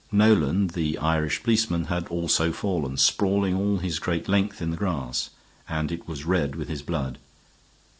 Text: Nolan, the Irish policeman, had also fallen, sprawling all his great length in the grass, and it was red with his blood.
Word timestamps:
Nolan, 0.11 0.65
the 0.69 0.97
Irish 0.97 1.43
policeman, 1.43 1.83
had 1.83 2.07
also 2.07 2.51
fallen, 2.51 2.97
sprawling 2.97 3.55
all 3.55 3.77
his 3.77 3.99
great 3.99 4.27
length 4.27 4.59
in 4.59 4.71
the 4.71 4.75
grass, 4.77 5.29
and 5.69 5.91
it 5.91 6.07
was 6.07 6.25
red 6.25 6.55
with 6.55 6.69
his 6.69 6.81
blood. 6.81 7.19